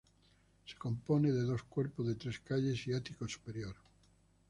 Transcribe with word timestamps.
Se 0.65 0.75
compone 0.77 1.31
de 1.31 1.43
dos 1.43 1.61
cuerpos 1.61 2.07
de 2.07 2.15
tres 2.15 2.39
calles 2.39 2.87
y 2.87 2.93
ático 2.95 3.27
superior. 3.27 3.75